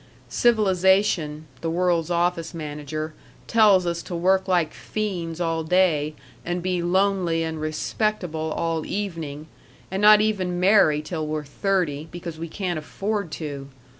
[0.29, 3.13] Civilization, the world's office manager,
[3.45, 9.45] tells us to work like fiends all day and be lonely and respectable all evening,
[9.91, 13.69] and not even marry till we're thirty, because we can't afford to!